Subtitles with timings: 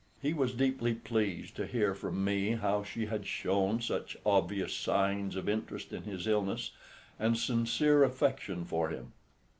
[0.19, 5.35] He was deeply pleased to hear from me how she had shown such obvious, signs
[5.35, 6.71] of interest in his illness,
[7.19, 9.11] and sincere affection for him.